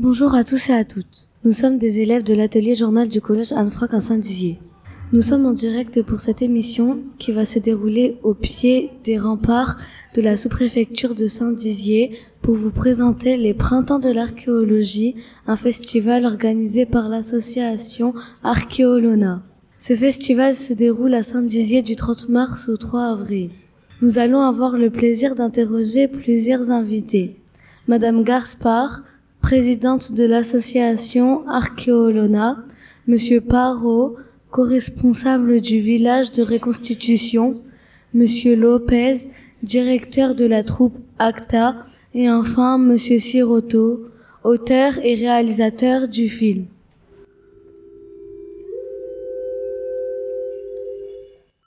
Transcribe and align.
Bonjour 0.00 0.36
à 0.36 0.44
tous 0.44 0.68
et 0.68 0.74
à 0.74 0.84
toutes. 0.84 1.26
Nous 1.44 1.50
sommes 1.50 1.76
des 1.76 2.00
élèves 2.00 2.22
de 2.22 2.32
l'atelier 2.32 2.76
journal 2.76 3.08
du 3.08 3.20
collège 3.20 3.50
Anne-Franck 3.50 3.94
à 3.94 3.98
Saint-Dizier. 3.98 4.60
Nous 5.12 5.22
sommes 5.22 5.44
en 5.44 5.52
direct 5.52 6.02
pour 6.04 6.20
cette 6.20 6.40
émission 6.40 7.00
qui 7.18 7.32
va 7.32 7.44
se 7.44 7.58
dérouler 7.58 8.16
au 8.22 8.32
pied 8.32 8.92
des 9.02 9.18
remparts 9.18 9.76
de 10.14 10.22
la 10.22 10.36
sous-préfecture 10.36 11.16
de 11.16 11.26
Saint-Dizier 11.26 12.16
pour 12.42 12.54
vous 12.54 12.70
présenter 12.70 13.36
les 13.36 13.54
Printemps 13.54 13.98
de 13.98 14.10
l'archéologie, 14.10 15.16
un 15.48 15.56
festival 15.56 16.26
organisé 16.26 16.86
par 16.86 17.08
l'association 17.08 18.14
Archéolona. 18.44 19.42
Ce 19.78 19.96
festival 19.96 20.54
se 20.54 20.74
déroule 20.74 21.14
à 21.14 21.24
Saint-Dizier 21.24 21.82
du 21.82 21.96
30 21.96 22.28
mars 22.28 22.68
au 22.68 22.76
3 22.76 23.02
avril. 23.02 23.50
Nous 24.00 24.20
allons 24.20 24.42
avoir 24.42 24.76
le 24.76 24.90
plaisir 24.90 25.34
d'interroger 25.34 26.06
plusieurs 26.06 26.70
invités. 26.70 27.34
Madame 27.88 28.22
Gaspard, 28.22 29.02
présidente 29.40 30.12
de 30.12 30.24
l'association 30.24 31.48
Archéolona, 31.48 32.64
Monsieur 33.06 33.40
Parot, 33.40 34.16
co-responsable 34.50 35.60
du 35.60 35.80
village 35.80 36.32
de 36.32 36.42
reconstitution, 36.42 37.60
Monsieur 38.14 38.56
Lopez, 38.56 39.28
directeur 39.62 40.34
de 40.34 40.44
la 40.46 40.62
troupe 40.62 40.96
ACTA, 41.18 41.86
et 42.14 42.30
enfin 42.30 42.78
Monsieur 42.78 43.18
Siroto, 43.18 44.06
auteur 44.44 44.98
et 45.02 45.14
réalisateur 45.14 46.08
du 46.08 46.28
film. 46.28 46.66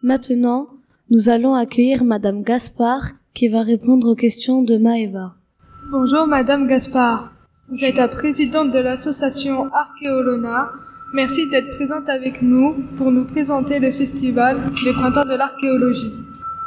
Maintenant, 0.02 0.68
nous 1.12 1.30
allons 1.30 1.54
accueillir 1.54 2.04
Madame 2.04 2.42
Gaspard 2.42 3.12
qui 3.34 3.48
va 3.48 3.62
répondre 3.62 4.10
aux 4.10 4.16
questions 4.16 4.64
de 4.64 4.78
Maëva. 4.78 5.36
Bonjour 5.92 6.26
Madame 6.26 6.68
Gaspard. 6.68 7.32
Vous 7.72 7.86
êtes 7.86 7.96
la 7.96 8.10
présidente 8.10 8.72
de 8.72 8.80
l'association 8.80 9.72
Archéolona. 9.72 10.72
Merci 11.14 11.50
d'être 11.50 11.70
présente 11.70 12.10
avec 12.10 12.42
nous 12.42 12.84
pour 12.98 13.12
nous 13.12 13.24
présenter 13.24 13.80
le 13.80 13.94
festival 13.94 14.60
Les 14.84 14.92
Printemps 14.92 15.24
de 15.24 15.38
l'Archéologie. 15.38 16.14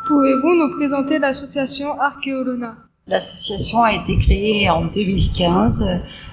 Pouvez-vous 0.07 0.55
nous 0.55 0.71
présenter 0.79 1.19
l'association 1.19 2.01
Archéolona? 2.01 2.77
L'association 3.07 3.83
a 3.83 3.93
été 3.93 4.17
créée 4.17 4.71
en 4.71 4.87
2015. 4.87 5.85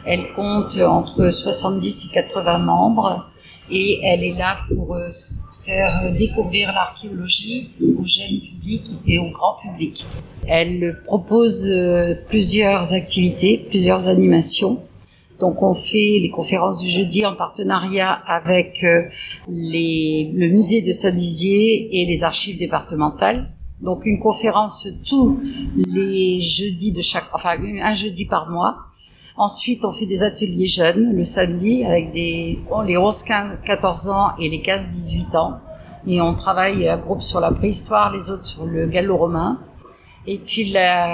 Elle 0.05 0.31
compte 0.31 0.77
entre 0.77 1.29
70 1.29 2.05
et 2.05 2.13
80 2.13 2.59
membres 2.59 3.29
et 3.69 3.99
elle 4.05 4.23
est 4.23 4.37
là 4.37 4.59
pour 4.69 4.95
euh, 4.95 5.09
faire 5.65 6.11
découvrir 6.17 6.71
l'archéologie 6.73 7.69
au 7.81 8.05
jeune 8.05 8.39
public 8.39 8.83
et 9.07 9.19
au 9.19 9.29
grand 9.29 9.57
public. 9.61 10.05
Elle 10.47 11.01
propose 11.05 11.69
euh, 11.69 12.15
plusieurs 12.27 12.93
activités, 12.93 13.65
plusieurs 13.69 14.07
animations. 14.07 14.79
Donc 15.39 15.61
on 15.63 15.73
fait 15.73 16.19
les 16.19 16.29
conférences 16.29 16.83
du 16.83 16.89
jeudi 16.89 17.25
en 17.25 17.35
partenariat 17.35 18.11
avec 18.11 18.83
euh, 18.83 19.03
les, 19.49 20.31
le 20.35 20.49
musée 20.49 20.81
de 20.81 20.91
Saint-Dizier 20.91 22.01
et 22.01 22.05
les 22.05 22.23
archives 22.23 22.59
départementales. 22.59 23.49
Donc 23.81 24.05
une 24.05 24.19
conférence 24.19 24.87
tous 25.07 25.39
les 25.75 26.41
jeudis 26.41 26.91
de 26.91 27.01
chaque, 27.01 27.25
enfin 27.33 27.57
un 27.81 27.93
jeudi 27.95 28.25
par 28.25 28.49
mois. 28.49 28.77
Ensuite, 29.43 29.83
on 29.85 29.91
fait 29.91 30.05
des 30.05 30.21
ateliers 30.21 30.67
jeunes 30.67 31.15
le 31.15 31.23
samedi 31.23 31.83
avec 31.83 32.11
des, 32.11 32.59
les 32.85 32.95
11, 32.95 33.23
15, 33.23 33.57
14 33.65 34.09
ans 34.09 34.27
et 34.37 34.47
les 34.47 34.61
15, 34.61 34.89
18 34.89 35.35
ans. 35.35 35.57
Et 36.05 36.21
on 36.21 36.35
travaille 36.35 36.87
un 36.87 36.99
groupe 36.99 37.23
sur 37.23 37.39
la 37.39 37.49
préhistoire, 37.49 38.13
les 38.13 38.29
autres 38.29 38.45
sur 38.45 38.67
le 38.67 38.85
gallo-romain. 38.85 39.57
Et 40.27 40.37
puis 40.37 40.71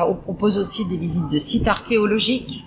on 0.10 0.16
propose 0.16 0.58
aussi 0.58 0.84
des 0.90 0.98
visites 0.98 1.32
de 1.32 1.38
sites 1.38 1.70
archéologiques 1.70 2.66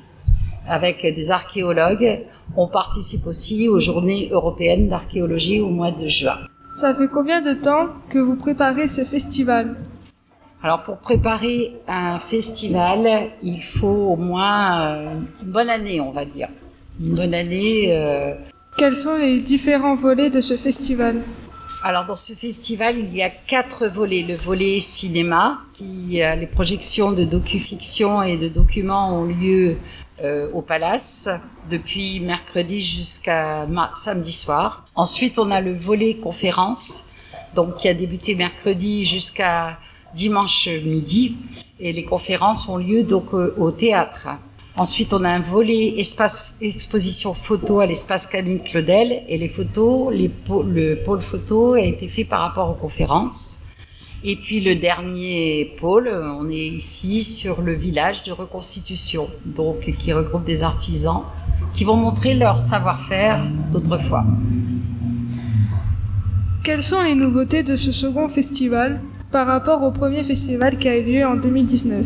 avec 0.67 1.03
des 1.03 1.31
archéologues. 1.31 2.25
On 2.57 2.67
participe 2.67 3.27
aussi 3.27 3.69
aux 3.69 3.79
journées 3.79 4.31
européennes 4.33 4.89
d'archéologie 4.89 5.61
au 5.61 5.69
mois 5.69 5.91
de 5.91 6.07
juin. 6.07 6.39
Ça 6.71 6.95
fait 6.95 7.09
combien 7.09 7.43
de 7.43 7.53
temps 7.53 7.89
que 8.09 8.19
vous 8.19 8.37
préparez 8.37 8.89
ce 8.89 9.05
festival? 9.05 9.77
Alors 10.63 10.83
pour 10.83 10.99
préparer 10.99 11.75
un 11.89 12.19
festival, 12.19 13.31
il 13.43 13.63
faut 13.63 13.87
au 13.87 14.17
moins 14.17 14.83
euh, 14.83 15.21
une 15.43 15.51
bonne 15.51 15.71
année, 15.71 16.01
on 16.03 16.13
va 16.13 16.27
dire. 16.27 16.49
Une 17.01 17.15
bonne 17.15 17.33
année. 17.33 17.97
Euh... 17.97 18.35
Quels 18.77 18.97
sont 18.97 19.17
les 19.17 19.41
différents 19.41 19.97
volets 19.97 20.29
de 20.29 20.43
ce 20.43 20.59
festival? 20.59 21.23
Alors 21.83 22.05
dans 22.05 22.17
ce 22.17 22.35
festival, 22.35 22.99
il 22.99 23.15
y 23.17 23.23
a 23.23 23.31
quatre 23.31 23.87
volets. 23.87 24.23
Le 24.23 24.35
volet 24.35 24.81
cinéma, 24.81 25.61
qui 25.73 26.23
euh, 26.23 26.35
les 26.35 26.47
projections 26.47 27.13
de 27.13 27.25
docu-fiction 27.25 28.23
et 28.23 28.37
de 28.37 28.49
documents 28.49 29.19
ont 29.19 29.25
lieu 29.25 29.79
euh, 30.23 30.51
au 30.53 30.61
Palace 30.61 31.31
depuis 31.71 32.21
mercredi 32.21 32.83
jusqu'à 32.83 33.67
samedi 33.95 34.33
soir. 34.33 34.85
Ensuite, 34.95 35.39
on 35.39 35.51
a 35.51 35.63
le 35.63 35.75
volet 35.75 36.17
conférence, 36.17 37.05
donc 37.55 37.77
qui 37.77 37.89
a 37.89 37.95
débuté 37.95 38.35
mercredi 38.35 39.07
jusqu'à 39.07 39.79
dimanche 40.15 40.69
midi, 40.85 41.37
et 41.79 41.93
les 41.93 42.05
conférences 42.05 42.69
ont 42.69 42.77
lieu 42.77 43.03
donc 43.03 43.33
euh, 43.33 43.55
au 43.59 43.71
théâtre. 43.71 44.29
Ensuite, 44.77 45.13
on 45.13 45.25
a 45.25 45.31
un 45.31 45.41
volet 45.41 45.97
exposition 46.61 47.35
photo 47.35 47.81
à 47.81 47.87
l'espace 47.87 48.27
Camille 48.27 48.63
Claudel 48.63 49.25
et 49.29 49.37
les 49.37 49.49
photos, 49.49 50.15
le 50.15 50.95
pôle 50.95 51.21
photo 51.21 51.75
a 51.75 51.81
été 51.81 52.07
fait 52.09 52.25
par 52.25 52.41
rapport 52.41 52.71
aux 52.71 52.81
conférences. 52.81 53.61
Et 54.23 54.37
puis 54.37 54.61
le 54.61 54.77
dernier 54.77 55.75
pôle, 55.79 56.09
on 56.09 56.49
est 56.51 56.69
ici 56.69 57.23
sur 57.23 57.63
le 57.63 57.73
village 57.73 58.23
de 58.23 58.33
reconstitution, 58.33 59.29
donc 59.45 59.81
qui 59.99 60.13
regroupe 60.13 60.45
des 60.45 60.63
artisans 60.63 61.23
qui 61.75 61.85
vont 61.85 61.97
montrer 61.97 62.35
leur 62.35 62.61
savoir-faire 62.61 63.43
d'autrefois. 63.73 64.25
Quelles 66.63 66.83
sont 66.83 67.01
les 67.01 67.15
nouveautés 67.15 67.63
de 67.63 67.77
ce 67.77 67.93
second 67.93 68.29
festival? 68.29 69.01
Par 69.31 69.47
rapport 69.47 69.83
au 69.83 69.93
premier 69.93 70.25
festival 70.25 70.77
qui 70.77 70.89
a 70.89 70.97
eu 70.97 71.05
lieu 71.05 71.25
en 71.25 71.37
2019 71.37 72.05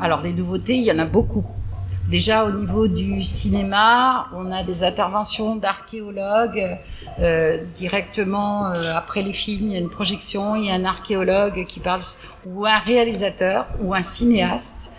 Alors 0.00 0.22
les 0.22 0.32
nouveautés, 0.32 0.76
il 0.76 0.84
y 0.84 0.92
en 0.92 0.98
a 0.98 1.04
beaucoup. 1.04 1.44
Déjà 2.08 2.44
au 2.44 2.50
niveau 2.52 2.88
du 2.88 3.22
cinéma, 3.22 4.28
on 4.34 4.50
a 4.50 4.62
des 4.62 4.82
interventions 4.82 5.56
d'archéologues 5.56 6.78
euh, 7.20 7.64
directement 7.76 8.66
euh, 8.66 8.94
après 8.96 9.22
les 9.22 9.32
films. 9.32 9.68
Il 9.68 9.72
y 9.72 9.76
a 9.76 9.78
une 9.78 9.90
projection, 9.90 10.56
il 10.56 10.66
y 10.66 10.70
a 10.70 10.74
un 10.74 10.84
archéologue 10.84 11.64
qui 11.66 11.80
parle 11.80 12.02
ou 12.46 12.66
un 12.66 12.78
réalisateur 12.78 13.66
ou 13.80 13.94
un 13.94 14.02
cinéaste. 14.02 14.92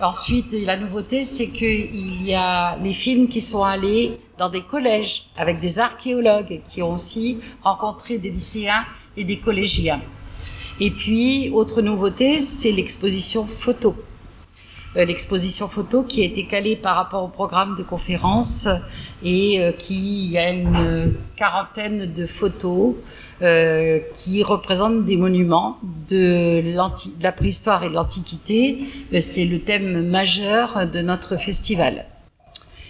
Ensuite, 0.00 0.52
la 0.64 0.76
nouveauté, 0.76 1.22
c'est 1.22 1.48
qu'il 1.48 2.26
y 2.26 2.34
a 2.34 2.76
les 2.78 2.92
films 2.92 3.28
qui 3.28 3.40
sont 3.40 3.62
allés 3.62 4.18
dans 4.38 4.48
des 4.48 4.62
collèges 4.62 5.26
avec 5.36 5.60
des 5.60 5.78
archéologues 5.78 6.60
qui 6.68 6.82
ont 6.82 6.92
aussi 6.92 7.40
rencontré 7.62 8.18
des 8.18 8.30
lycéens 8.30 8.84
et 9.16 9.24
des 9.24 9.38
collégiens. 9.38 10.00
Et 10.84 10.90
puis, 10.90 11.48
autre 11.54 11.80
nouveauté, 11.80 12.40
c'est 12.40 12.72
l'exposition 12.72 13.46
photo. 13.46 13.94
Euh, 14.96 15.04
l'exposition 15.04 15.68
photo 15.68 16.02
qui 16.02 16.22
a 16.22 16.24
été 16.24 16.44
calée 16.44 16.74
par 16.74 16.96
rapport 16.96 17.22
au 17.22 17.28
programme 17.28 17.76
de 17.78 17.84
conférence 17.84 18.66
et 19.22 19.60
euh, 19.60 19.70
qui 19.70 20.36
a 20.36 20.50
une 20.50 21.14
quarantaine 21.36 22.12
de 22.12 22.26
photos 22.26 22.96
euh, 23.42 24.00
qui 24.12 24.42
représentent 24.42 25.04
des 25.04 25.16
monuments 25.16 25.78
de, 26.10 26.60
de 26.62 27.22
la 27.22 27.30
préhistoire 27.30 27.84
et 27.84 27.88
de 27.88 27.94
l'Antiquité. 27.94 28.80
C'est 29.20 29.44
le 29.44 29.60
thème 29.60 30.10
majeur 30.10 30.88
de 30.92 31.00
notre 31.00 31.36
festival. 31.36 32.06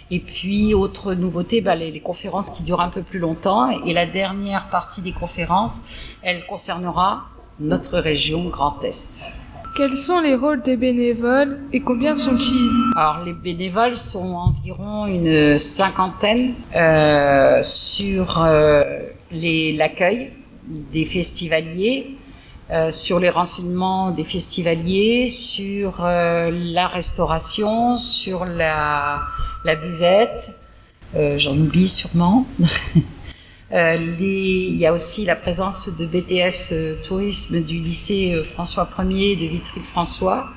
Et 0.09 0.19
puis, 0.19 0.73
autre 0.73 1.13
nouveauté, 1.13 1.61
bah, 1.61 1.75
les, 1.75 1.91
les, 1.91 1.99
conférences 1.99 2.49
qui 2.49 2.63
durent 2.63 2.81
un 2.81 2.89
peu 2.89 3.03
plus 3.03 3.19
longtemps. 3.19 3.69
Et 3.85 3.93
la 3.93 4.07
dernière 4.07 4.69
partie 4.69 5.01
des 5.01 5.13
conférences, 5.13 5.81
elle 6.23 6.43
concernera 6.47 7.27
notre 7.59 7.99
région 7.99 8.45
Grand 8.45 8.81
Est. 8.83 9.37
Quels 9.75 9.97
sont 9.97 10.19
les 10.19 10.35
rôles 10.35 10.61
des 10.61 10.77
bénévoles 10.77 11.59
et 11.71 11.79
combien 11.79 12.15
sont-ils 12.15 12.69
Alors 12.95 13.23
les 13.25 13.33
bénévoles 13.33 13.97
sont 13.97 14.35
environ 14.35 15.07
une 15.07 15.57
cinquantaine 15.57 16.53
euh, 16.75 17.59
sur 17.63 18.43
euh, 18.43 18.83
l'accueil 19.31 20.31
des 20.67 21.05
festivaliers, 21.05 22.17
euh, 22.71 22.91
sur 22.91 23.19
les 23.19 23.29
renseignements 23.29 24.11
des 24.11 24.23
festivaliers, 24.23 25.27
sur 25.27 26.05
euh, 26.05 26.51
la 26.51 26.87
restauration, 26.87 27.95
sur 27.97 28.45
la, 28.45 29.21
la 29.65 29.75
buvette. 29.75 30.55
Euh, 31.15 31.37
j'en 31.37 31.57
oublie 31.57 31.87
sûrement. 31.87 32.45
Euh, 33.73 33.95
il 34.19 34.75
y 34.75 34.85
a 34.85 34.93
aussi 34.93 35.25
la 35.25 35.35
présence 35.35 35.89
de 35.97 36.05
BTS 36.05 36.73
euh, 36.73 36.95
Tourisme 37.07 37.59
du 37.59 37.79
lycée 37.79 38.33
euh, 38.33 38.43
François 38.43 38.85
1er 38.85 39.35
de 39.35 39.47
Vitry-François 39.47 40.49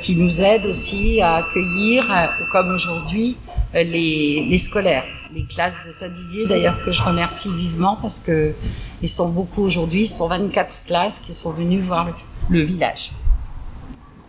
qui 0.00 0.16
nous 0.16 0.42
aide 0.42 0.66
aussi 0.66 1.22
à 1.22 1.36
accueillir, 1.36 2.04
comme 2.52 2.72
aujourd'hui, 2.74 3.38
les, 3.72 4.58
scolaires, 4.58 5.06
les 5.32 5.44
classes 5.44 5.80
de 5.84 5.90
Saint-Dizier 5.90 6.46
d'ailleurs 6.46 6.84
que 6.84 6.92
je 6.92 7.02
remercie 7.02 7.48
vivement 7.56 7.96
parce 8.00 8.18
que 8.18 8.52
ils 9.00 9.08
sont 9.08 9.30
beaucoup 9.30 9.62
aujourd'hui, 9.62 10.02
ils 10.02 10.06
sont 10.06 10.28
24 10.28 10.84
classes 10.86 11.18
qui 11.20 11.32
sont 11.32 11.52
venues 11.52 11.80
voir 11.80 12.14
le 12.50 12.60
village. 12.60 13.12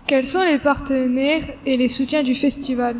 Quels 0.08 0.26
sont 0.26 0.42
les 0.42 0.60
partenaires 0.60 1.44
et 1.66 1.76
les 1.76 1.90
soutiens 1.90 2.24
du 2.24 2.36
festival? 2.36 2.96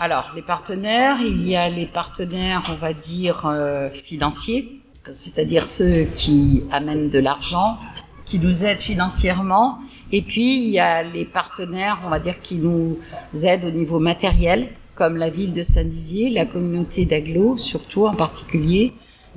Alors, 0.00 0.30
les 0.36 0.42
partenaires, 0.42 1.16
il 1.20 1.44
y 1.44 1.56
a 1.56 1.68
les 1.68 1.86
partenaires, 1.86 2.62
on 2.70 2.74
va 2.74 2.92
dire, 2.92 3.46
euh, 3.46 3.90
financiers, 3.90 4.80
c'est-à-dire 5.10 5.66
ceux 5.66 6.04
qui 6.04 6.62
amènent 6.70 7.10
de 7.10 7.18
l'argent, 7.18 7.78
qui 8.24 8.38
nous 8.38 8.64
aident 8.64 8.80
financièrement. 8.80 9.78
Et 10.12 10.22
puis, 10.22 10.62
il 10.62 10.70
y 10.70 10.78
a 10.78 11.02
les 11.02 11.24
partenaires, 11.24 12.00
on 12.06 12.10
va 12.10 12.20
dire, 12.20 12.40
qui 12.40 12.58
nous 12.58 12.98
aident 13.42 13.64
au 13.64 13.70
niveau 13.72 13.98
matériel, 13.98 14.68
comme 14.94 15.16
la 15.16 15.30
ville 15.30 15.52
de 15.52 15.62
Saint-Dizier, 15.62 16.30
la 16.30 16.46
communauté 16.46 17.04
d'Aglo, 17.04 17.56
surtout 17.56 18.06
en 18.06 18.14
particulier, 18.14 18.92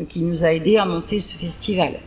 qui 0.09 0.21
nous 0.21 0.45
a 0.45 0.53
aidés 0.53 0.77
à 0.77 0.85
monter 0.85 1.19
ce 1.19 1.37
festival. 1.37 1.99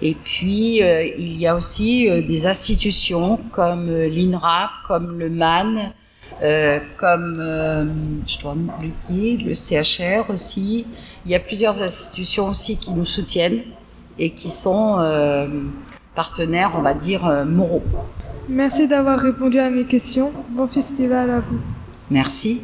Et 0.00 0.14
puis, 0.14 0.82
euh, 0.82 1.04
il 1.18 1.36
y 1.36 1.46
a 1.46 1.54
aussi 1.54 2.08
euh, 2.08 2.22
des 2.22 2.46
institutions 2.46 3.38
comme 3.52 3.88
euh, 3.88 4.08
l'INRA, 4.08 4.70
comme 4.86 5.18
le 5.18 5.28
MAN, 5.28 5.92
euh, 6.42 6.78
comme, 6.96 7.38
euh, 7.38 7.84
je 8.26 8.38
dois 8.38 8.54
oublier, 8.54 9.36
le 9.36 9.54
CHR 9.54 10.30
aussi. 10.30 10.86
Il 11.24 11.30
y 11.30 11.34
a 11.34 11.40
plusieurs 11.40 11.82
institutions 11.82 12.48
aussi 12.48 12.78
qui 12.78 12.92
nous 12.92 13.04
soutiennent 13.04 13.62
et 14.18 14.32
qui 14.32 14.50
sont 14.50 14.96
euh, 14.98 15.46
partenaires, 16.14 16.72
on 16.76 16.82
va 16.82 16.94
dire, 16.94 17.26
euh, 17.26 17.44
moraux. 17.44 17.82
Merci 18.48 18.88
d'avoir 18.88 19.18
répondu 19.18 19.58
à 19.58 19.70
mes 19.70 19.84
questions. 19.84 20.32
Bon 20.50 20.66
festival 20.66 21.30
à 21.30 21.40
vous. 21.40 21.60
Merci. 22.10 22.62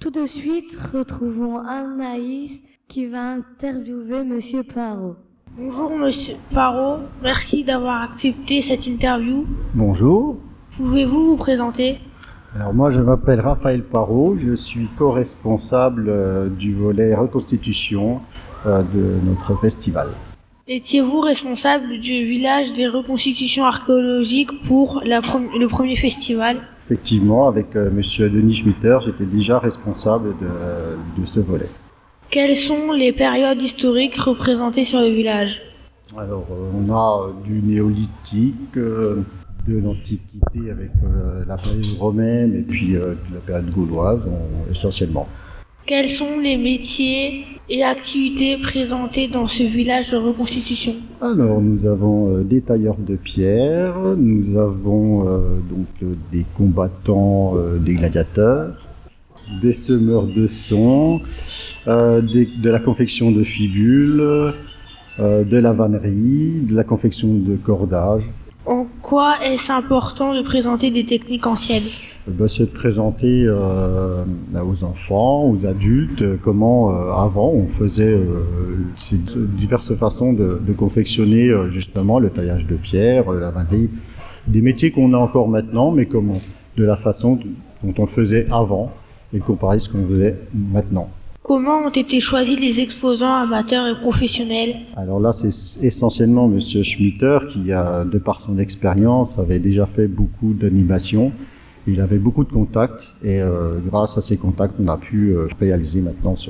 Tout 0.00 0.10
de 0.10 0.26
suite, 0.26 0.76
retrouvons 0.92 1.58
Anaïs 1.58 2.58
qui 2.88 3.06
va 3.06 3.32
interviewer 3.32 4.22
Monsieur 4.22 4.62
Parot. 4.62 5.16
Bonjour 5.56 5.96
Monsieur 5.96 6.34
Parot, 6.52 6.98
merci 7.22 7.62
d'avoir 7.62 8.02
accepté 8.02 8.60
cette 8.60 8.88
interview. 8.88 9.46
Bonjour. 9.72 10.36
Pouvez-vous 10.76 11.26
vous 11.28 11.36
présenter? 11.36 11.98
Alors 12.56 12.74
moi 12.74 12.90
je 12.90 13.00
m'appelle 13.00 13.38
Raphaël 13.40 13.84
Parot, 13.84 14.34
je 14.36 14.54
suis 14.54 14.88
co-responsable 14.98 16.06
euh, 16.08 16.48
du 16.48 16.74
volet 16.74 17.14
reconstitution 17.14 18.20
euh, 18.66 18.82
de 18.82 19.28
notre 19.28 19.54
festival. 19.60 20.08
Étiez-vous 20.66 21.20
responsable 21.20 21.98
du 21.98 22.24
village 22.24 22.72
des 22.74 22.88
reconstitutions 22.88 23.64
archéologiques 23.64 24.60
pour 24.62 25.02
la 25.04 25.20
pre- 25.20 25.56
le 25.56 25.68
premier 25.68 25.94
festival? 25.94 26.56
Effectivement, 26.86 27.46
avec 27.46 27.76
euh, 27.76 27.90
Monsieur 27.92 28.28
Denis 28.28 28.54
Schmitter, 28.56 28.98
j'étais 29.04 29.24
déjà 29.24 29.60
responsable 29.60 30.30
de, 30.40 31.20
de 31.20 31.26
ce 31.26 31.38
volet. 31.38 31.68
Quelles 32.34 32.56
sont 32.56 32.90
les 32.90 33.12
périodes 33.12 33.62
historiques 33.62 34.16
représentées 34.16 34.82
sur 34.82 35.00
le 35.00 35.06
village 35.06 35.62
Alors 36.18 36.44
euh, 36.50 36.68
on 36.76 36.92
a 36.92 37.28
euh, 37.28 37.44
du 37.44 37.62
néolithique, 37.62 38.76
euh, 38.76 39.22
de 39.68 39.78
l'antiquité 39.78 40.68
avec 40.68 40.90
la 41.46 41.56
période 41.56 41.96
romaine 41.96 42.56
et 42.56 42.62
puis 42.62 42.94
de 42.94 43.16
la 43.32 43.40
période 43.46 43.70
gauloise 43.72 44.28
essentiellement. 44.68 45.28
Quels 45.86 46.08
sont 46.08 46.38
les 46.40 46.56
métiers 46.56 47.44
et 47.68 47.84
activités 47.84 48.56
présentés 48.56 49.28
dans 49.28 49.46
ce 49.46 49.62
village 49.62 50.12
de 50.12 50.16
reconstitution 50.16 50.94
Alors, 51.20 51.60
nous 51.60 51.84
avons 51.86 52.36
euh, 52.36 52.42
des 52.42 52.62
tailleurs 52.62 52.96
de 52.96 53.16
pierre, 53.16 53.94
nous 54.16 54.58
avons 54.58 55.28
euh, 55.28 55.40
donc 55.70 55.86
euh, 56.02 56.14
des 56.32 56.46
combattants, 56.56 57.54
des 57.80 57.94
gladiateurs, 57.96 58.72
des 59.62 59.72
semeurs 59.72 60.26
de 60.26 60.46
son, 60.46 61.20
euh, 61.86 62.20
des- 62.20 62.46
de 62.62 62.70
la 62.70 62.78
confection 62.78 63.30
de 63.30 63.42
fibules, 63.42 64.20
euh, 65.20 65.44
de 65.44 65.56
la 65.56 65.72
vannerie, 65.72 66.60
de 66.68 66.74
la 66.74 66.84
confection 66.84 67.28
de 67.34 67.56
cordage. 67.56 68.22
En 68.66 68.86
quoi 69.02 69.34
est-ce 69.42 69.70
important 69.70 70.34
de 70.34 70.40
présenter 70.40 70.90
des 70.90 71.04
techniques 71.04 71.46
anciennes? 71.46 71.82
Euh, 72.26 72.32
bah, 72.32 72.48
C'est 72.48 72.64
de 72.64 72.70
présenter 72.70 73.44
euh, 73.46 74.24
aux 74.66 74.84
enfants, 74.84 75.50
aux 75.50 75.66
adultes, 75.66 76.22
euh, 76.22 76.36
comment 76.42 76.90
euh, 76.90 77.12
avant 77.12 77.50
on 77.50 77.66
faisait 77.66 78.08
euh, 78.08 78.42
ces 78.94 79.18
diverses 79.58 79.94
façons 79.96 80.32
de, 80.32 80.58
de 80.66 80.72
confectionner 80.72 81.50
justement 81.70 82.18
le 82.18 82.30
taillage 82.30 82.66
de 82.66 82.76
pierre, 82.76 83.30
la 83.32 83.50
vannerie, 83.50 83.90
des 84.46 84.62
métiers 84.62 84.90
qu'on 84.90 85.12
a 85.12 85.18
encore 85.18 85.48
maintenant, 85.48 85.90
mais 85.90 86.06
comment 86.06 86.40
de 86.78 86.84
la 86.84 86.96
façon 86.96 87.38
dont 87.82 87.94
on 87.98 88.02
le 88.02 88.08
faisait 88.08 88.46
avant 88.50 88.90
et 89.34 89.40
comparer 89.40 89.78
ce 89.78 89.88
qu'on 89.88 90.06
faisait 90.06 90.36
maintenant. 90.54 91.08
Comment 91.42 91.80
ont 91.80 91.90
été 91.90 92.20
choisis 92.20 92.58
les 92.58 92.80
exposants 92.80 93.34
amateurs 93.34 93.86
et 93.86 94.00
professionnels? 94.00 94.76
Alors 94.96 95.20
là, 95.20 95.32
c'est 95.32 95.84
essentiellement 95.84 96.48
Monsieur 96.48 96.82
Schmitter 96.82 97.38
qui, 97.50 97.70
a, 97.70 98.04
de 98.04 98.16
par 98.18 98.40
son 98.40 98.58
expérience, 98.58 99.38
avait 99.38 99.58
déjà 99.58 99.84
fait 99.84 100.06
beaucoup 100.08 100.54
d'animations. 100.54 101.32
Il 101.86 102.00
avait 102.00 102.16
beaucoup 102.16 102.44
de 102.44 102.50
contacts 102.52 103.14
et 103.22 103.42
euh, 103.42 103.78
grâce 103.86 104.16
à 104.16 104.22
ces 104.22 104.38
contacts, 104.38 104.76
on 104.82 104.88
a 104.88 104.96
pu 104.96 105.32
euh, 105.32 105.48
réaliser 105.60 106.00
maintenant 106.00 106.34
ce- 106.34 106.48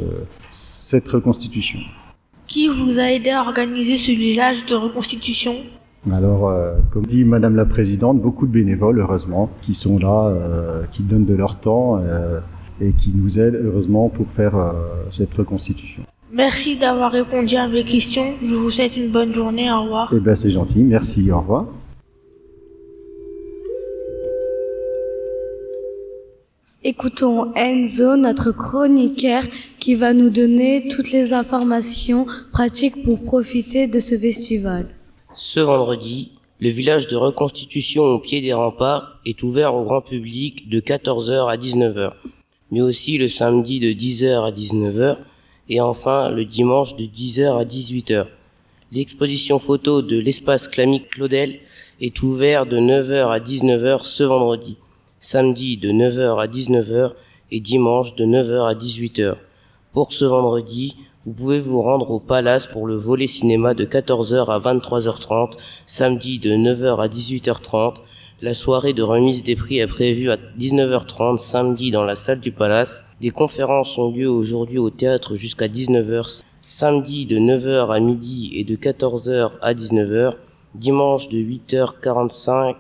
cette 0.53 1.09
reconstitution. 1.09 1.81
Qui 2.47 2.69
vous 2.69 3.01
a 3.01 3.11
aidé 3.11 3.31
à 3.31 3.43
organiser 3.43 3.97
ce 3.97 4.13
village 4.13 4.65
de 4.67 4.77
reconstitution? 4.77 5.57
Alors, 6.13 6.49
euh, 6.49 6.75
comme 6.93 7.07
dit 7.07 7.25
Madame 7.25 7.57
la 7.57 7.65
Présidente, 7.65 8.21
beaucoup 8.21 8.47
de 8.47 8.53
bénévoles, 8.53 9.01
heureusement, 9.01 9.51
qui 9.63 9.75
sont 9.75 9.99
là, 9.99 10.29
euh, 10.29 10.83
qui 10.93 11.03
donnent 11.03 11.25
de 11.25 11.35
leur 11.35 11.59
temps 11.59 11.99
euh, 11.99 12.39
et 12.81 12.93
qui 12.93 13.13
nous 13.15 13.39
aident, 13.39 13.61
heureusement, 13.65 14.09
pour 14.09 14.27
faire 14.29 14.57
euh, 14.57 14.73
cette 15.11 15.35
reconstitution. 15.35 16.03
Merci 16.33 16.77
d'avoir 16.77 17.13
répondu 17.13 17.57
à 17.57 17.69
mes 17.69 17.85
questions. 17.85 18.35
Je 18.43 18.55
vous 18.55 18.71
souhaite 18.71 18.97
une 18.97 19.11
bonne 19.11 19.31
journée. 19.31 19.71
Au 19.71 19.85
revoir. 19.85 20.13
Eh 20.15 20.21
bien, 20.21 20.35
c'est 20.35 20.51
gentil. 20.51 20.83
Merci. 20.83 21.31
Au 21.31 21.41
revoir. 21.41 21.67
Écoutons 26.87 27.55
Enzo, 27.55 28.17
notre 28.17 28.53
chroniqueur, 28.53 29.45
qui 29.79 29.95
va 29.95 30.13
nous 30.13 30.29
donner 30.29 30.87
toutes 30.89 31.13
les 31.13 31.33
informations 31.33 32.27
pratiques 32.53 33.03
pour 33.05 33.23
profiter 33.23 33.87
de 33.87 33.99
ce 34.01 34.19
festival. 34.19 34.89
Ce 35.35 35.61
vendredi, 35.61 36.33
le 36.61 36.69
village 36.69 37.07
de 37.07 37.17
reconstitution 37.17 38.03
au 38.03 38.19
pied 38.19 38.43
des 38.43 38.53
remparts 38.53 39.19
est 39.25 39.43
ouvert 39.43 39.75
au 39.75 39.85
grand 39.85 40.03
public 40.03 40.69
de 40.69 40.79
14h 40.81 41.51
à 41.51 41.57
19h, 41.57 42.13
mais 42.75 42.81
aussi 42.81 43.19
le 43.19 43.29
samedi 43.29 43.79
de 43.79 43.93
10h 43.93 44.49
à 44.49 44.51
19h 44.51 45.19
et 45.69 45.81
enfin 45.81 46.29
le 46.29 46.45
dimanche 46.45 46.97
de 46.97 47.05
10h 47.05 47.57
à 47.57 47.65
18h. 47.65 48.27
L'exposition 48.91 49.61
photo 49.61 50.03
de 50.03 50.19
l'espace 50.19 50.67
Clamique 50.67 51.09
Claudel 51.11 51.61
est 52.01 52.21
ouverte 52.23 52.69
de 52.69 52.79
9h 52.79 53.29
à 53.29 53.39
19h 53.39 54.01
ce 54.03 54.25
vendredi, 54.25 54.77
samedi 55.21 55.77
de 55.77 55.93
9h 55.93 56.43
à 56.43 56.49
19h 56.49 57.13
et 57.53 57.61
dimanche 57.61 58.17
de 58.17 58.25
9h 58.25 58.69
à 58.69 58.75
18h. 58.75 59.37
Pour 59.93 60.13
ce 60.13 60.25
vendredi, 60.25 60.97
vous 61.27 61.33
pouvez 61.33 61.61
vous 61.61 61.81
rendre 61.81 62.11
au 62.11 62.19
Palace 62.19 62.67
pour 62.67 62.89
le 62.89 62.97
volet 62.97 63.29
cinéma 63.29 63.75
de 63.75 63.85
14h 63.85 64.51
à 64.51 64.59
23h30, 64.59 65.53
samedi 65.87 66.41
de 66.41 66.51
9h 66.51 67.01
à 67.01 67.07
18h30. 67.07 67.99
La 68.45 68.53
soirée 68.53 68.93
de 68.93 69.03
remise 69.03 69.43
des 69.43 69.57
prix 69.57 69.79
est 69.79 69.87
prévue 69.87 70.31
à 70.31 70.37
19h30 70.37 71.39
samedi 71.39 71.91
dans 71.91 72.05
la 72.05 72.15
salle 72.15 72.41
du 72.41 72.53
Palace. 72.53 73.03
Des 73.23 73.31
conférences 73.31 73.97
ont 73.97 74.11
lieu 74.11 74.29
aujourd'hui 74.29 74.77
au 74.77 74.91
théâtre 74.91 75.35
jusqu'à 75.35 75.67
19h, 75.67 76.43
samedi 76.67 77.25
de 77.25 77.39
9h 77.39 77.91
à 77.91 78.01
midi 78.01 78.51
et 78.55 78.65
de 78.65 78.77
14h 78.77 79.53
à 79.63 79.73
19h, 79.73 80.35
dimanche 80.75 81.31
de 81.31 81.39
8h45 81.39 82.75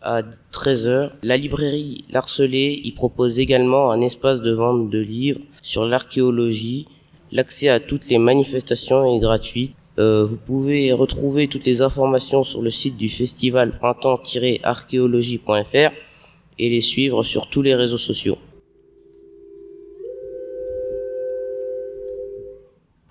à 0.00 0.22
13h. 0.54 1.10
La 1.22 1.36
librairie 1.36 2.06
L'Arcelé 2.08 2.80
y 2.82 2.92
propose 2.92 3.40
également 3.40 3.90
un 3.90 4.00
espace 4.00 4.40
de 4.40 4.52
vente 4.52 4.88
de 4.88 5.00
livres 5.00 5.40
sur 5.60 5.84
l'archéologie, 5.84 6.88
L'accès 7.32 7.68
à 7.68 7.78
toutes 7.78 8.08
les 8.08 8.18
manifestations 8.18 9.04
est 9.14 9.20
gratuit. 9.20 9.76
Euh, 10.00 10.24
vous 10.24 10.38
pouvez 10.38 10.92
retrouver 10.92 11.46
toutes 11.46 11.66
les 11.66 11.82
informations 11.82 12.42
sur 12.42 12.62
le 12.62 12.70
site 12.70 12.96
du 12.96 13.10
festival 13.10 13.78
printemps-archéologie.fr 13.78 15.92
et 16.58 16.70
les 16.70 16.80
suivre 16.80 17.22
sur 17.22 17.50
tous 17.50 17.60
les 17.60 17.74
réseaux 17.74 17.98
sociaux. 17.98 18.38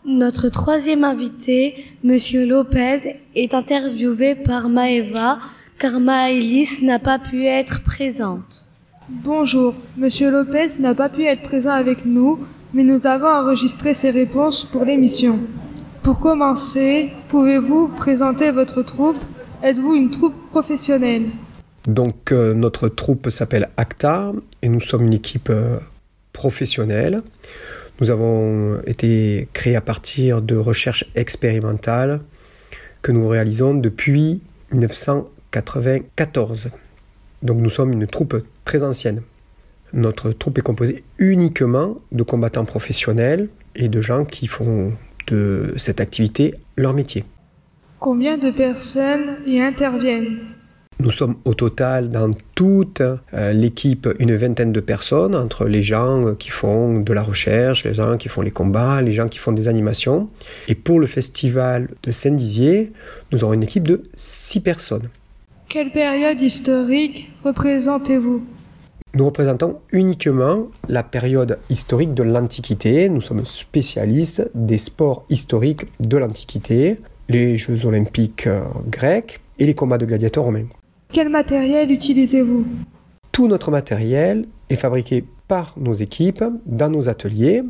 Notre 0.03 0.49
troisième 0.49 1.03
invité, 1.03 1.75
Monsieur 2.03 2.47
Lopez, 2.47 3.17
est 3.35 3.53
interviewé 3.53 4.33
par 4.33 4.67
Maeva, 4.67 5.37
car 5.77 5.99
Maëlys 5.99 6.81
n'a 6.81 6.97
pas 6.97 7.19
pu 7.19 7.45
être 7.45 7.83
présente. 7.83 8.65
Bonjour, 9.09 9.75
Monsieur 9.95 10.31
Lopez 10.31 10.79
n'a 10.79 10.95
pas 10.95 11.09
pu 11.09 11.25
être 11.25 11.43
présent 11.43 11.69
avec 11.69 12.03
nous, 12.05 12.39
mais 12.73 12.81
nous 12.83 13.05
avons 13.05 13.27
enregistré 13.27 13.93
ses 13.93 14.09
réponses 14.09 14.63
pour 14.63 14.85
l'émission. 14.85 15.37
Pour 16.03 16.19
commencer, 16.19 17.11
pouvez-vous 17.27 17.89
présenter 17.89 18.51
votre 18.51 18.81
troupe? 18.81 19.17
Êtes-vous 19.61 19.93
une 19.93 20.09
troupe 20.09 20.35
professionnelle? 20.51 21.27
Donc 21.87 22.31
euh, 22.31 22.53
notre 22.53 22.87
troupe 22.87 23.29
s'appelle 23.29 23.69
ACTA 23.75 24.31
et 24.61 24.69
nous 24.69 24.79
sommes 24.79 25.05
une 25.05 25.13
équipe 25.13 25.49
euh, 25.49 25.77
professionnelle. 26.31 27.21
Nous 27.99 28.09
avons 28.09 28.79
été 28.87 29.49
créés 29.53 29.75
à 29.75 29.81
partir 29.81 30.41
de 30.41 30.55
recherches 30.55 31.03
expérimentales 31.15 32.21
que 33.01 33.11
nous 33.11 33.27
réalisons 33.27 33.73
depuis 33.73 34.41
1994. 34.71 36.69
Donc 37.43 37.57
nous 37.57 37.69
sommes 37.69 37.91
une 37.91 38.07
troupe 38.07 38.37
très 38.63 38.83
ancienne. 38.83 39.21
Notre 39.91 40.31
troupe 40.31 40.59
est 40.59 40.61
composée 40.61 41.03
uniquement 41.17 41.97
de 42.13 42.23
combattants 42.23 42.63
professionnels 42.63 43.49
et 43.75 43.89
de 43.89 43.99
gens 44.01 44.23
qui 44.23 44.47
font 44.47 44.93
de 45.29 45.73
cette 45.77 46.01
activité 46.01 46.55
leur 46.75 46.93
métier. 46.93 47.23
Combien 47.99 48.37
de 48.37 48.49
personnes 48.49 49.37
y 49.45 49.59
interviennent? 49.59 50.39
Nous 51.01 51.11
sommes 51.11 51.37
au 51.45 51.53
total 51.53 52.11
dans 52.11 52.31
toute 52.55 53.01
euh, 53.01 53.53
l'équipe 53.53 54.07
une 54.19 54.35
vingtaine 54.35 54.73
de 54.73 54.81
personnes, 54.81 55.33
entre 55.33 55.65
les 55.65 55.81
gens 55.81 56.35
qui 56.35 56.49
font 56.49 56.99
de 56.99 57.13
la 57.13 57.23
recherche, 57.23 57.85
les 57.85 57.93
gens 57.93 58.17
qui 58.17 58.27
font 58.27 58.41
les 58.41 58.51
combats, 58.51 59.01
les 59.01 59.13
gens 59.13 59.29
qui 59.29 59.37
font 59.37 59.53
des 59.53 59.69
animations. 59.69 60.29
Et 60.67 60.75
pour 60.75 60.99
le 60.99 61.07
festival 61.07 61.87
de 62.03 62.11
Saint-Dizier, 62.11 62.91
nous 63.31 63.45
aurons 63.45 63.53
une 63.53 63.63
équipe 63.63 63.87
de 63.87 64.03
six 64.13 64.59
personnes. 64.61 65.07
Quelle 65.69 65.91
période 65.91 66.41
historique 66.41 67.31
représentez-vous? 67.45 68.43
Nous 69.15 69.25
représentons 69.25 69.79
uniquement 69.91 70.67
la 70.87 71.01
période 71.01 71.57
historique 71.71 72.13
de 72.13 72.21
l'Antiquité. 72.21 73.09
Nous 73.09 73.21
sommes 73.21 73.43
spécialistes 73.43 74.51
des 74.53 74.77
sports 74.77 75.25
historiques 75.29 75.85
de 75.99 76.17
l'Antiquité, 76.17 76.99
les 77.27 77.57
Jeux 77.57 77.87
olympiques 77.87 78.45
euh, 78.45 78.61
grecs 78.87 79.39
et 79.57 79.65
les 79.65 79.73
combats 79.73 79.97
de 79.97 80.05
gladiateurs 80.05 80.43
romains. 80.43 80.67
Quel 81.11 81.29
matériel 81.29 81.91
utilisez-vous? 81.91 82.65
Tout 83.31 83.47
notre 83.47 83.71
matériel 83.71 84.45
est 84.69 84.75
fabriqué 84.75 85.25
par 85.47 85.73
nos 85.77 85.95
équipes 85.95 86.43
dans 86.67 86.91
nos 86.91 87.09
ateliers 87.09 87.63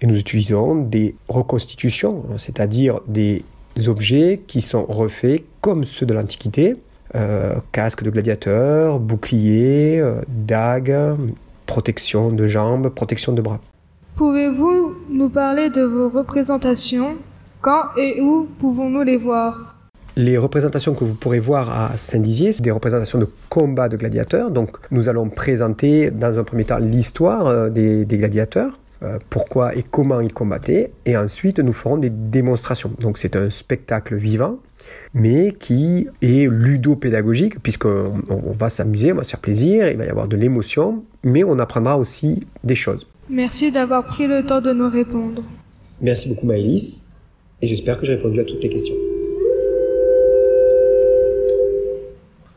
et 0.00 0.06
nous 0.06 0.16
utilisons 0.16 0.76
des 0.76 1.16
reconstitutions, 1.28 2.24
c'est-à-dire 2.36 3.00
des 3.08 3.42
objets 3.88 4.40
qui 4.46 4.60
sont 4.60 4.86
refaits 4.86 5.42
comme 5.60 5.84
ceux 5.84 6.06
de 6.06 6.14
l'Antiquité, 6.14 6.76
casque 7.72 8.02
de 8.02 8.10
gladiateur, 8.10 8.98
bouclier, 9.00 10.00
euh, 10.00 10.20
dague, 10.28 10.94
protection 11.66 12.30
de 12.30 12.46
jambes, 12.46 12.88
protection 12.88 13.32
de 13.32 13.42
bras. 13.42 13.60
Pouvez-vous 14.16 14.94
nous 15.10 15.28
parler 15.28 15.70
de 15.70 15.82
vos 15.82 16.08
représentations? 16.08 17.16
Quand 17.60 17.84
et 17.96 18.20
où 18.20 18.48
pouvons-nous 18.58 19.02
les 19.02 19.16
voir? 19.16 19.76
Les 20.16 20.36
représentations 20.36 20.94
que 20.94 21.04
vous 21.04 21.14
pourrez 21.14 21.40
voir 21.40 21.70
à 21.70 21.96
Saint-Dizier, 21.96 22.52
c'est 22.52 22.62
des 22.62 22.70
représentations 22.70 23.18
de 23.18 23.28
combats 23.48 23.88
de 23.88 23.96
gladiateurs. 23.96 24.50
Donc 24.50 24.76
nous 24.90 25.08
allons 25.08 25.28
présenter 25.28 26.10
dans 26.10 26.38
un 26.38 26.44
premier 26.44 26.64
temps 26.64 26.78
l'histoire 26.78 27.46
euh, 27.46 27.70
des, 27.70 28.04
des 28.04 28.18
gladiateurs, 28.18 28.72
euh, 28.72 28.89
pourquoi 29.30 29.74
et 29.74 29.82
comment 29.82 30.20
ils 30.20 30.32
combattaient, 30.32 30.92
et 31.06 31.16
ensuite 31.16 31.58
nous 31.58 31.72
ferons 31.72 31.96
des 31.96 32.10
démonstrations. 32.10 32.92
Donc 33.00 33.18
c'est 33.18 33.36
un 33.36 33.50
spectacle 33.50 34.16
vivant, 34.16 34.58
mais 35.14 35.52
qui 35.58 36.06
est 36.22 36.50
ludopédagogique, 36.50 37.62
puisqu'on 37.62 38.22
on 38.30 38.52
va 38.52 38.68
s'amuser, 38.68 39.12
on 39.12 39.16
va 39.16 39.24
se 39.24 39.30
faire 39.30 39.40
plaisir, 39.40 39.88
il 39.88 39.96
va 39.96 40.04
y 40.04 40.08
avoir 40.08 40.28
de 40.28 40.36
l'émotion, 40.36 41.04
mais 41.22 41.44
on 41.44 41.58
apprendra 41.58 41.98
aussi 41.98 42.40
des 42.64 42.74
choses. 42.74 43.06
Merci 43.28 43.70
d'avoir 43.70 44.06
pris 44.06 44.26
le 44.26 44.44
temps 44.44 44.60
de 44.60 44.72
nous 44.72 44.88
répondre. 44.88 45.44
Merci 46.00 46.30
beaucoup 46.30 46.46
Maëlys, 46.46 47.10
et 47.62 47.68
j'espère 47.68 47.98
que 47.98 48.06
j'ai 48.06 48.16
répondu 48.16 48.40
à 48.40 48.44
toutes 48.44 48.60
tes 48.60 48.70
questions. 48.70 48.94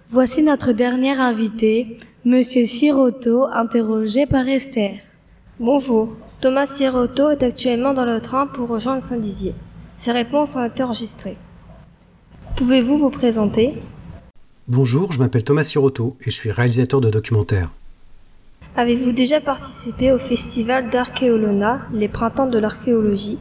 Voici 0.09 0.43
notre 0.43 0.73
dernier 0.73 1.11
invité, 1.11 1.97
Monsieur 2.23 2.65
Siroto, 2.65 3.45
interrogé 3.45 4.25
par 4.25 4.47
Esther. 4.47 4.99
Bonjour, 5.59 6.15
Thomas 6.43 6.67
Siroto 6.67 7.29
est 7.29 7.41
actuellement 7.41 7.93
dans 7.93 8.03
le 8.03 8.19
train 8.19 8.47
pour 8.47 8.67
rejoindre 8.67 9.01
Saint-Dizier. 9.01 9.55
Ses 9.95 10.11
réponses 10.11 10.57
ont 10.57 10.65
été 10.65 10.83
enregistrées. 10.83 11.37
Pouvez-vous 12.57 12.97
vous 12.97 13.09
présenter? 13.09 13.81
Bonjour, 14.67 15.13
je 15.13 15.19
m'appelle 15.19 15.45
Thomas 15.45 15.63
Siroto 15.63 16.17
et 16.19 16.25
je 16.25 16.35
suis 16.35 16.51
réalisateur 16.51 16.99
de 16.99 17.09
documentaires. 17.09 17.69
Avez-vous 18.75 19.13
déjà 19.13 19.39
participé 19.39 20.11
au 20.11 20.17
festival 20.17 20.89
d'Archéolona, 20.89 21.83
les 21.93 22.09
printemps 22.09 22.47
de 22.47 22.59
l'archéologie? 22.59 23.39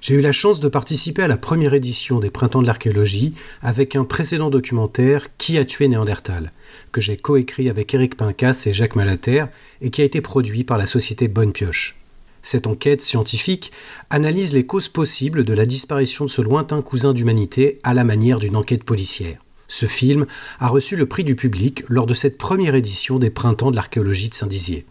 J'ai 0.00 0.14
eu 0.14 0.22
la 0.22 0.32
chance 0.32 0.60
de 0.60 0.68
participer 0.70 1.24
à 1.24 1.28
la 1.28 1.36
première 1.36 1.74
édition 1.74 2.20
des 2.20 2.30
printemps 2.30 2.62
de 2.62 2.66
l'archéologie 2.66 3.34
avec 3.60 3.96
un 3.96 4.04
précédent 4.04 4.48
documentaire 4.48 5.36
Qui 5.36 5.58
a 5.58 5.66
tué 5.66 5.88
Néandertal 5.88 6.52
que 6.90 7.02
j'ai 7.02 7.18
coécrit 7.18 7.68
avec 7.68 7.92
Eric 7.92 8.16
Pincas 8.16 8.62
et 8.64 8.72
Jacques 8.72 8.96
Malater 8.96 9.44
et 9.82 9.90
qui 9.90 10.00
a 10.00 10.06
été 10.06 10.22
produit 10.22 10.64
par 10.64 10.78
la 10.78 10.86
société 10.86 11.28
Bonne 11.28 11.52
Pioche. 11.52 11.98
Cette 12.44 12.66
enquête 12.66 13.00
scientifique 13.00 13.72
analyse 14.10 14.52
les 14.52 14.66
causes 14.66 14.90
possibles 14.90 15.44
de 15.44 15.54
la 15.54 15.64
disparition 15.64 16.26
de 16.26 16.30
ce 16.30 16.42
lointain 16.42 16.82
cousin 16.82 17.14
d'humanité 17.14 17.80
à 17.84 17.94
la 17.94 18.04
manière 18.04 18.38
d'une 18.38 18.54
enquête 18.54 18.84
policière. 18.84 19.38
Ce 19.66 19.86
film 19.86 20.26
a 20.60 20.68
reçu 20.68 20.94
le 20.94 21.06
prix 21.06 21.24
du 21.24 21.36
public 21.36 21.84
lors 21.88 22.04
de 22.04 22.12
cette 22.12 22.36
première 22.36 22.74
édition 22.74 23.18
des 23.18 23.30
Printemps 23.30 23.70
de 23.70 23.76
l'archéologie 23.76 24.28
de 24.28 24.34
Saint-Dizier. 24.34 24.84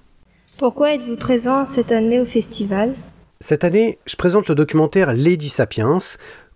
Pourquoi 0.57 0.95
êtes-vous 0.95 1.15
présent 1.15 1.67
cette 1.67 1.91
année 1.91 2.19
au 2.19 2.25
festival? 2.25 2.95
Cette 3.39 3.63
année, 3.63 3.99
je 4.07 4.15
présente 4.15 4.47
le 4.47 4.55
documentaire 4.55 5.13
Lady 5.13 5.49
Sapiens, 5.49 5.99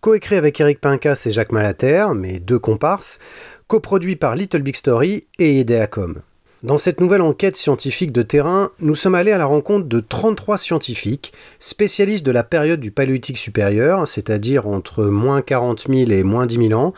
coécrit 0.02 0.36
avec 0.36 0.60
Eric 0.60 0.82
Pincas 0.82 1.22
et 1.28 1.32
Jacques 1.32 1.52
Malater, 1.52 2.08
mes 2.16 2.40
deux 2.40 2.60
comparses, 2.60 3.20
coproduit 3.68 4.16
par 4.16 4.36
Little 4.36 4.64
Big 4.64 4.76
Story 4.76 5.28
et 5.38 5.60
Ideacom. 5.60 6.24
Dans 6.64 6.80
cette 6.80 7.02
nouvelle 7.02 7.22
enquête 7.22 7.56
scientifique 7.56 8.12
de 8.12 8.24
terrain, 8.24 8.72
nous 8.80 8.96
sommes 8.96 9.14
allés 9.14 9.32
à 9.32 9.38
la 9.38 9.46
rencontre 9.46 9.86
de 9.86 10.00
33 10.00 10.58
scientifiques, 10.58 11.32
spécialistes 11.60 12.26
de 12.26 12.32
la 12.32 12.44
période 12.44 12.80
du 12.80 12.90
Paléolithique 12.90 13.38
supérieur, 13.38 14.08
c'est-à-dire 14.08 14.68
entre 14.68 15.06
moins 15.06 15.44
40 15.44 15.86
000 15.88 16.10
et 16.10 16.24
moins 16.24 16.48
10 16.48 16.70
000 16.70 16.82
ans, 16.82 16.96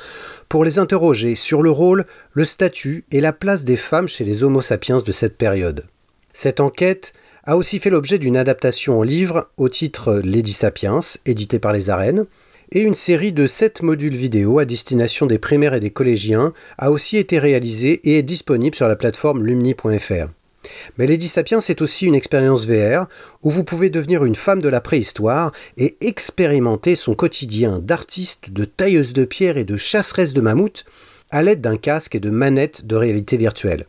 pour 0.47 0.63
les 0.63 0.79
interroger 0.79 1.35
sur 1.35 1.61
le 1.61 1.71
rôle, 1.71 2.05
le 2.31 2.45
statut 2.45 3.03
et 3.11 3.19
la 3.19 3.33
place 3.33 3.65
des 3.65 3.75
femmes 3.75 4.07
chez 4.07 4.23
les 4.23 4.45
Homo 4.45 4.61
sapiens 4.61 4.99
de 4.99 5.11
cette 5.11 5.37
période. 5.37 5.83
Cette 6.31 6.61
enquête 6.61 7.11
a 7.43 7.57
aussi 7.57 7.79
fait 7.79 7.89
l'objet 7.89 8.17
d'une 8.17 8.37
adaptation 8.37 8.99
en 8.99 9.03
livre 9.03 9.49
au 9.57 9.67
titre 9.67 10.21
Lady 10.23 10.53
Sapiens, 10.53 11.01
édité 11.25 11.59
par 11.59 11.73
les 11.73 11.89
Arènes, 11.89 12.27
et 12.71 12.81
une 12.81 12.93
série 12.93 13.31
de 13.31 13.47
7 13.47 13.81
modules 13.81 14.15
vidéo 14.15 14.59
à 14.59 14.65
destination 14.65 15.25
des 15.25 15.39
primaires 15.39 15.73
et 15.73 15.79
des 15.79 15.89
collégiens 15.89 16.53
a 16.77 16.91
aussi 16.91 17.17
été 17.17 17.39
réalisée 17.39 17.99
et 18.09 18.19
est 18.19 18.23
disponible 18.23 18.75
sur 18.75 18.87
la 18.87 18.95
plateforme 18.95 19.43
lumni.fr. 19.43 20.27
Mais 20.97 21.07
Lady 21.07 21.27
Sapiens 21.27 21.61
c'est 21.61 21.81
aussi 21.81 22.05
une 22.05 22.15
expérience 22.15 22.67
VR 22.67 23.07
où 23.41 23.49
vous 23.49 23.63
pouvez 23.63 23.89
devenir 23.89 24.25
une 24.25 24.35
femme 24.35 24.61
de 24.61 24.69
la 24.69 24.81
préhistoire 24.81 25.51
et 25.77 25.97
expérimenter 26.01 26.95
son 26.95 27.15
quotidien 27.15 27.79
d'artiste, 27.79 28.51
de 28.51 28.65
tailleuse 28.65 29.13
de 29.13 29.25
pierre 29.25 29.57
et 29.57 29.63
de 29.63 29.77
chasseresse 29.77 30.33
de 30.33 30.41
mammouth 30.41 30.85
à 31.31 31.41
l'aide 31.41 31.61
d'un 31.61 31.77
casque 31.77 32.15
et 32.15 32.19
de 32.19 32.29
manettes 32.29 32.85
de 32.85 32.95
réalité 32.95 33.37
virtuelle. 33.37 33.85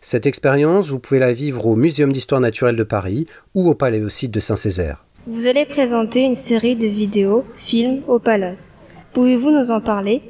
Cette 0.00 0.26
expérience, 0.26 0.88
vous 0.88 0.98
pouvez 0.98 1.20
la 1.20 1.32
vivre 1.32 1.66
au 1.66 1.76
Muséum 1.76 2.12
d'histoire 2.12 2.40
naturelle 2.40 2.76
de 2.76 2.82
Paris 2.82 3.26
ou 3.54 3.68
au 3.68 3.74
Paléosite 3.74 4.32
de 4.32 4.40
Saint-Césaire. 4.40 5.04
Vous 5.26 5.46
allez 5.46 5.66
présenter 5.66 6.20
une 6.20 6.34
série 6.34 6.76
de 6.76 6.86
vidéos, 6.86 7.44
films 7.54 8.02
au 8.08 8.18
Palace. 8.18 8.74
Pouvez-vous 9.12 9.50
nous 9.50 9.70
en 9.70 9.82
parler? 9.82 10.22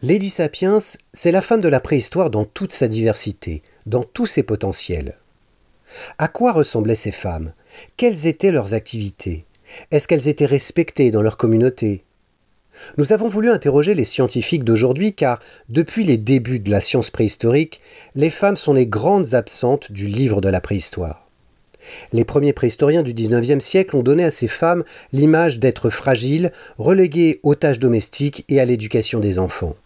Lady 0.00 0.30
Sapiens, 0.30 0.78
c'est 1.12 1.30
la 1.30 1.42
femme 1.42 1.60
de 1.60 1.68
la 1.68 1.78
préhistoire 1.78 2.30
dans 2.30 2.46
toute 2.46 2.72
sa 2.72 2.88
diversité, 2.88 3.62
dans 3.84 4.02
tous 4.02 4.24
ses 4.24 4.42
potentiels. 4.42 5.18
À 6.16 6.28
quoi 6.28 6.52
ressemblaient 6.52 6.94
ces 6.94 7.10
femmes? 7.10 7.52
Quelles 7.98 8.26
étaient 8.26 8.50
leurs 8.50 8.72
activités? 8.72 9.44
Est-ce 9.90 10.08
qu'elles 10.08 10.28
étaient 10.28 10.46
respectées 10.46 11.10
dans 11.10 11.22
leur 11.22 11.36
communauté? 11.36 12.02
Nous 12.96 13.12
avons 13.12 13.28
voulu 13.28 13.50
interroger 13.50 13.94
les 13.94 14.04
scientifiques 14.04 14.64
d'aujourd'hui 14.64 15.14
car, 15.14 15.38
depuis 15.68 16.02
les 16.02 16.16
débuts 16.16 16.60
de 16.60 16.70
la 16.70 16.80
science 16.80 17.10
préhistorique, 17.10 17.82
les 18.14 18.30
femmes 18.30 18.56
sont 18.56 18.72
les 18.72 18.86
grandes 18.86 19.34
absentes 19.34 19.92
du 19.92 20.06
livre 20.06 20.40
de 20.40 20.48
la 20.48 20.62
préhistoire. 20.62 21.23
Les 22.12 22.24
premiers 22.24 22.52
préhistoriens 22.52 23.02
du 23.02 23.14
XIXe 23.14 23.64
siècle 23.64 23.96
ont 23.96 24.02
donné 24.02 24.24
à 24.24 24.30
ces 24.30 24.48
femmes 24.48 24.84
l'image 25.12 25.58
d'êtres 25.58 25.90
fragiles, 25.90 26.52
relégués 26.78 27.40
aux 27.42 27.54
tâches 27.54 27.78
domestiques 27.78 28.44
et 28.48 28.60
à 28.60 28.64
l'éducation 28.64 29.20
des 29.20 29.38
enfants. 29.38 29.76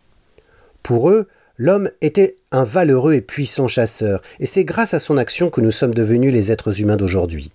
Pour 0.82 1.10
eux, 1.10 1.28
l'homme 1.58 1.90
était 2.00 2.36
un 2.52 2.64
valeureux 2.64 3.14
et 3.14 3.20
puissant 3.20 3.68
chasseur, 3.68 4.22
et 4.40 4.46
c'est 4.46 4.64
grâce 4.64 4.94
à 4.94 5.00
son 5.00 5.16
action 5.16 5.50
que 5.50 5.60
nous 5.60 5.70
sommes 5.70 5.94
devenus 5.94 6.32
les 6.32 6.52
êtres 6.52 6.80
humains 6.80 6.96
d'aujourd'hui. 6.96 7.50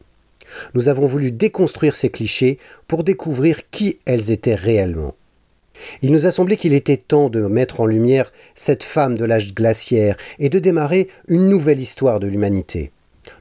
Nous 0.75 0.87
avons 0.87 1.05
voulu 1.05 1.31
déconstruire 1.31 1.95
ces 1.95 2.09
clichés 2.09 2.59
pour 2.87 3.03
découvrir 3.03 3.69
qui 3.71 3.99
elles 4.05 4.31
étaient 4.31 4.55
réellement. 4.55 5.15
Il 6.01 6.11
nous 6.11 6.25
a 6.27 6.31
semblé 6.31 6.55
qu'il 6.55 6.73
était 6.73 6.97
temps 6.97 7.29
de 7.29 7.41
mettre 7.41 7.81
en 7.81 7.85
lumière 7.85 8.31
cette 8.53 8.83
femme 8.83 9.17
de 9.17 9.25
l'âge 9.25 9.53
glaciaire 9.53 10.15
et 10.39 10.49
de 10.49 10.59
démarrer 10.59 11.07
une 11.27 11.49
nouvelle 11.49 11.81
histoire 11.81 12.19
de 12.19 12.27
l'humanité. 12.27 12.91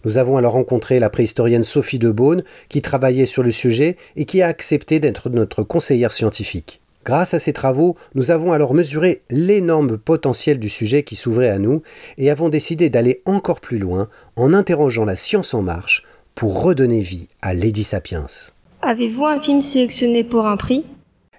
Nous 0.05 0.19
avons 0.19 0.37
alors 0.37 0.53
rencontré 0.53 0.99
la 0.99 1.11
préhistorienne 1.11 1.63
Sophie 1.63 1.99
de 1.99 2.11
Beaune, 2.11 2.43
qui 2.69 2.83
travaillait 2.83 3.27
sur 3.27 3.43
le 3.43 3.51
sujet 3.53 3.97
et 4.17 4.25
qui 4.25 4.43
a 4.43 4.49
accepté 4.49 5.01
d'être 5.01 5.31
notre 5.31 5.63
conseillère 5.63 6.13
scientifique. 6.13 6.81
Grâce 7.05 7.35
à 7.35 7.41
ces 7.41 7.53
travaux, 7.53 7.97
nous 8.15 8.31
avons 8.31 8.53
alors 8.53 8.75
mesuré 8.75 9.23
l'énorme 9.29 9.99
potentiel 9.99 10.59
du 10.59 10.69
sujet 10.69 11.03
qui 11.03 11.17
s'ouvrait 11.17 11.49
à 11.49 11.59
nous 11.59 11.83
et 12.17 12.31
avons 12.31 12.49
décidé 12.49 12.91
d'aller 12.91 13.23
encore 13.25 13.61
plus 13.61 13.79
loin 13.79 14.09
en 14.37 14.55
interrogeant 14.55 15.05
la 15.05 15.17
science 15.17 15.53
en 15.53 15.63
marche 15.63 16.05
pour 16.37 16.63
redonner 16.63 17.01
vie 17.01 17.27
à 17.41 17.55
Lady 17.55 17.83
Sapiens. 17.83 18.27
Avez-vous 18.83 19.27
un 19.27 19.41
film 19.41 19.63
sélectionné 19.63 20.23
pour 20.23 20.47
un 20.47 20.57
prix? 20.57 20.85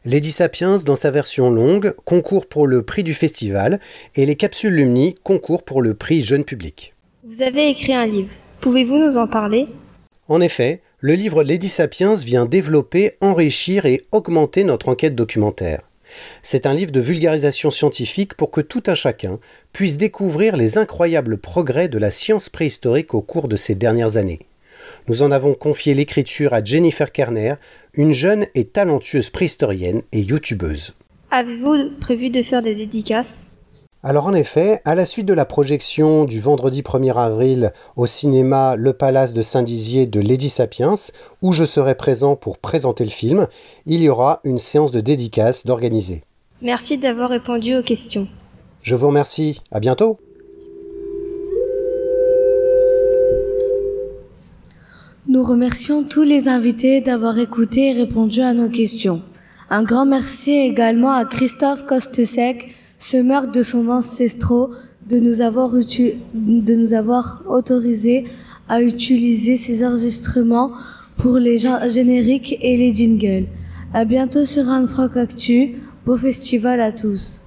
Lady 0.06 0.32
Sapiens, 0.32 0.78
dans 0.86 0.98
sa 0.98 1.12
version 1.12 1.50
longue, 1.50 1.94
concourt 2.04 2.48
pour 2.48 2.68
le 2.68 2.84
prix 2.84 3.04
du 3.04 3.14
festival 3.14 3.80
et 4.16 4.26
les 4.26 4.36
capsules 4.36 4.74
Lumni 4.74 5.16
concourent 5.24 5.64
pour 5.64 5.82
le 5.82 5.94
prix 5.94 6.22
jeune 6.22 6.44
public. 6.44 6.94
Vous 7.24 7.42
avez 7.42 7.70
écrit 7.70 7.94
un 7.94 8.06
livre. 8.06 8.34
Pouvez-vous 8.64 8.98
nous 8.98 9.18
en 9.18 9.28
parler? 9.28 9.68
En 10.30 10.40
effet, 10.40 10.82
le 11.00 11.16
livre 11.16 11.44
Lady 11.44 11.68
Sapiens 11.68 12.16
vient 12.16 12.46
développer, 12.46 13.18
enrichir 13.20 13.86
et 13.86 14.04
augmenter 14.14 14.64
notre 14.64 14.88
enquête 14.88 15.16
documentaire. 15.16 15.82
C'est 16.42 16.66
un 16.66 16.74
livre 16.74 16.94
de 16.94 17.02
vulgarisation 17.02 17.72
scientifique 17.72 18.36
pour 18.36 18.52
que 18.52 18.62
tout 18.62 18.84
un 18.88 18.96
chacun 18.96 19.38
puisse 19.74 19.98
découvrir 19.98 20.56
les 20.56 20.78
incroyables 20.78 21.40
progrès 21.40 21.90
de 21.90 21.98
la 21.98 22.10
science 22.10 22.48
préhistorique 22.48 23.14
au 23.14 23.22
cours 23.22 23.50
de 23.50 23.58
ces 23.58 23.76
dernières 23.76 24.16
années. 24.16 24.40
Nous 25.10 25.24
en 25.24 25.32
avons 25.32 25.56
confié 25.56 25.94
l'écriture 25.94 26.54
à 26.54 26.64
Jennifer 26.64 27.12
Kerner, 27.12 27.56
une 27.96 28.14
jeune 28.14 28.46
et 28.56 28.64
talentueuse 28.64 29.30
préhistorienne 29.30 30.04
et 30.14 30.22
youtubeuse. 30.22 30.94
Avez-vous 31.32 31.98
prévu 32.00 32.30
de 32.30 32.42
faire 32.42 32.62
des 32.62 32.76
dédicaces? 32.76 33.53
Alors 34.06 34.26
en 34.26 34.34
effet, 34.34 34.82
à 34.84 34.96
la 34.96 35.06
suite 35.06 35.26
de 35.26 35.34
la 35.34 35.46
projection 35.46 36.26
du 36.26 36.42
vendredi 36.42 36.82
1er 36.82 37.16
avril 37.16 37.72
au 37.96 38.06
cinéma 38.06 38.76
Le 38.76 38.92
Palace 38.92 39.34
de 39.34 39.42
Saint-Dizier 39.42 40.08
de 40.08 40.20
Lady 40.20 40.50
Sapiens, 40.50 40.96
où 41.42 41.54
je 41.54 41.64
serai 41.64 41.96
présent 41.96 42.36
pour 42.36 42.58
présenter 42.58 43.06
le 43.06 43.10
film, 43.10 43.48
il 43.86 44.04
y 44.04 44.10
aura 44.10 44.42
une 44.44 44.58
séance 44.58 44.92
de 44.92 45.00
dédicace 45.00 45.66
d'organiser. 45.66 46.22
Merci 46.62 46.98
d'avoir 46.98 47.30
répondu 47.30 47.78
aux 47.78 47.82
questions. 47.82 48.28
Je 48.82 48.96
vous 48.96 49.08
remercie, 49.08 49.62
à 49.72 49.80
bientôt 49.80 50.20
Nous 55.30 55.44
remercions 55.44 56.04
tous 56.04 56.24
les 56.24 56.50
invités 56.50 57.00
d'avoir 57.00 57.40
écouté 57.40 57.92
et 57.92 57.94
répondu 57.94 58.42
à 58.42 58.54
nos 58.54 58.68
questions. 58.68 59.22
Un 59.70 59.84
grand 59.84 60.06
merci 60.06 60.52
également 60.52 61.14
à 61.14 61.24
Christophe 61.24 61.86
Costesec, 61.86 62.76
semeur 63.04 63.48
de 63.48 63.64
son 63.64 63.90
ancestraux, 63.90 64.72
de 65.10 65.20
nous 65.20 65.42
avoir, 65.42 65.72
de 65.74 66.76
nous 66.76 66.94
avoir 66.94 67.44
autorisé 67.48 68.26
à 68.70 68.82
utiliser 68.82 69.58
ces 69.58 69.86
enregistrements 69.86 70.72
pour 71.18 71.38
les 71.38 71.58
génériques 71.58 72.58
et 72.62 72.78
les 72.78 72.94
jingles. 72.94 73.48
À 73.94 74.06
bientôt 74.06 74.46
sur 74.46 74.70
Anne 74.70 74.88
Actu. 75.16 75.76
Beau 76.06 76.16
festival 76.16 76.82
à 76.82 76.92
tous. 76.92 77.43